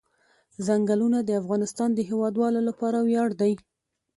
[0.65, 3.53] ځنګلونه د افغانستان د هیوادوالو لپاره ویاړ دی.